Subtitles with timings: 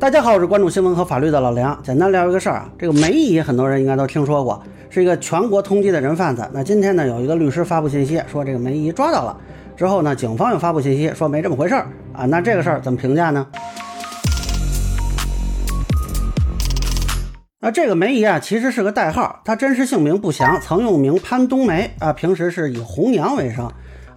[0.00, 1.76] 大家好，我是关注新闻和法律的老梁。
[1.82, 6.48] 简单聊一个事儿啊，这个梅姨很多人应该都听说过，是一个全国通缉的人贩子。
[6.52, 9.36] 那今天呢，有一个律师发布信息说这个梅姨抓到了，
[9.76, 12.24] 之后呢，警方又发布信息说没这么回事儿啊。
[12.26, 13.44] 那这个事儿怎么评价呢？
[17.58, 23.68] 那这个梅姨啊，其实是个代号，她真实姓名不详，曾用名潘冬梅啊，平时是以红娘为生。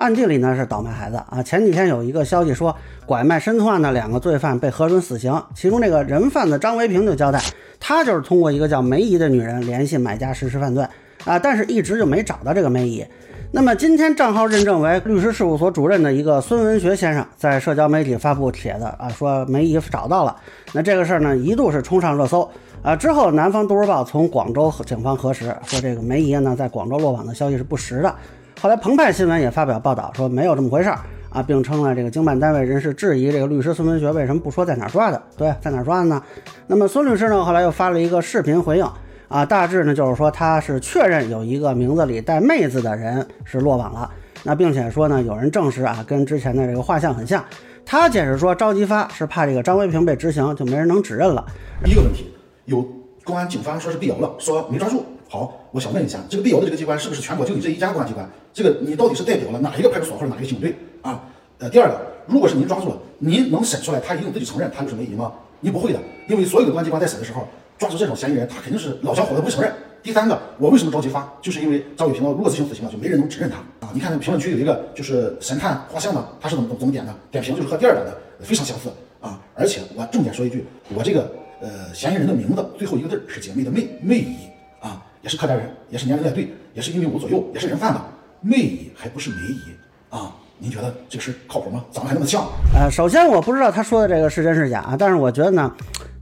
[0.00, 1.42] 暗地里呢是倒卖孩子啊！
[1.42, 2.74] 前几天有一个消息说，
[3.04, 7.38] 拐卖申通案的两个罪犯被核准死刑，其中这个人贩子张维平就交代，
[7.78, 10.82] 他就是通过一个叫梅姨的女人联系买家实施犯罪
[11.26, 13.04] 啊，但是一直就没找到这个梅姨。
[13.52, 20.34] 那么今天账号认证为律师事务所主任的一个孙文学先生，在社交媒体发布帖子啊，说梅姨找到了。
[20.72, 22.50] 那这个事儿呢，一度是冲上热搜
[22.82, 22.96] 啊。
[22.96, 28.14] 之后南方都市报从广州警方核实，说这个梅姨呢在广州落网的消息是不实的。
[28.62, 30.98] 后来，澎湃新闻也发表报道说没有这么回事儿
[31.30, 35.22] 啊，并称呢这个经办单位人士质疑这个律师孙文学为什么不说在哪抓的？
[35.34, 36.22] 对，在哪抓的呢？
[36.66, 38.86] 那么孙律师呢后来又发了一个视频回应
[39.28, 44.10] 啊，大致呢就是说他是确认有一个名字里带妹子的人是落网了，
[44.42, 47.42] 那并且说呢有人证实啊跟之前的这个画像很像。
[47.86, 51.42] 他解释说着急发是怕这个张维平被执行就没人能指认了。
[51.82, 52.30] 第一个问题，
[52.66, 52.86] 有
[53.24, 55.02] 公安警方说是辟谣了，说没抓住。
[55.32, 58.28] 好，我想问一下，这个辟谣的这个机关是不是全国就你这一家公安机关？
[58.52, 61.22] 这个你到底是代表了哪一个派出所或者哪一个警队啊？
[61.58, 65.32] 呃，第二个，如果是您抓住了，您能审出来他一定自己承认他就是梅姨吗？
[65.60, 67.46] 你不会的，因为所有的公安机关在审的时候，
[67.78, 69.72] 抓住这种嫌疑人，他肯定是老小伙子不承认。
[70.02, 71.32] 第三个，我为什么着急发？
[71.40, 73.92] 就是因为张伟平如果执行死刑了，就没人能指认他啊！
[73.94, 77.14] 你看评论区有一个就是神探画像的，他是怎么怎么点的？
[77.30, 78.88] 点评就是和第二版的非常相似
[79.20, 79.40] 啊！
[79.54, 84.36] 而且我重点说一句，我这个呃嫌疑人的名字最后一个字是姐妹的妹妹姨。
[84.80, 88.00] 啊也是客家人，也是年龄在对，也是一米五左右，也是人贩子，
[88.40, 89.60] 魅姨还不是梅姨
[90.08, 90.34] 啊？
[90.58, 91.84] 您觉得这个事靠谱吗？
[91.90, 92.46] 长得还那么像？
[92.74, 95.72] 呃，首先我不知道他说的这个是真是假啊，但是我觉得呢，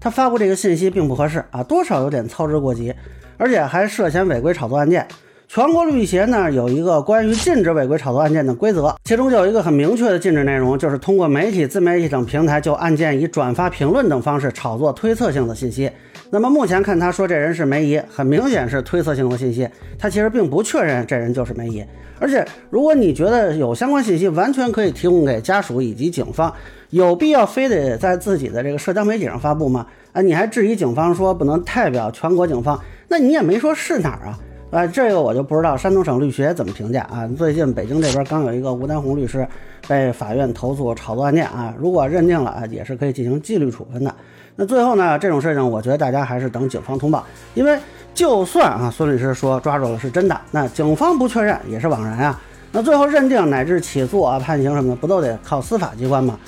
[0.01, 2.95] 他发布这个信息并不合适啊，多少有点操之过急，
[3.37, 5.07] 而且还涉嫌违规炒作案件。
[5.49, 15.91] 全国律协呢有一个关于禁止违规炒作案件的规则，其中就有一个很明确的禁止内容，就是通过媒体、自媒体等平台就案件以转发、评论等方式炒作推测性的信息。
[16.29, 19.67] 那么目前看他说这人是梅姨，很明显是推测性的信息，
[19.99, 21.83] 他其实并不确认这人就是梅姨。
[22.21, 26.53] 而且如果你觉得有相关信息，完全可以提供给家属以及警方，
[26.91, 29.87] 有必要非得在自己的这个社交媒体上发布吗？
[30.13, 32.79] 啊，你还质疑警方说不能代表全国警方，
[33.09, 34.39] 那你也没说是哪儿啊？
[34.71, 37.27] 啊，这个我就不知道山东省律协怎么评价啊。
[37.39, 39.47] 最近北京这边刚有一个吴丹红律师
[39.89, 44.15] 被法院投诉炒作案件啊，如果认定了啊，也是可以进行纪律处分的。
[44.57, 47.25] 那最后呢，这种事情我觉得大家还是等警方通报，
[47.55, 47.79] 因为
[48.13, 52.39] 就算啊孙律师说抓住了是真的，那警方不确认也是枉然啊。
[52.71, 56.39] 那最后认定乃至起诉啊判刑什么的，不都得靠司法机关吗？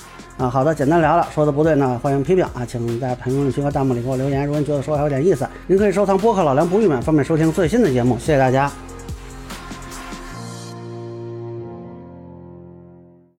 [0.41, 4.47] 啊，好的，简单聊聊，说的不对呢，欢迎批评啊，请在评论区和弹幕里给我留言。
[4.47, 8.19] 如果您觉得说还有点意思，您可以收藏播客老梁不郁闷，方便收听最新的节目。
[8.19, 8.73] 谢谢大家。